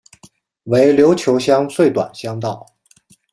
[0.63, 2.65] 为琉球乡最短乡道。